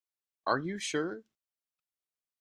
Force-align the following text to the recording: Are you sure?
Are 0.47 0.57
you 0.57 0.79
sure? 0.79 1.21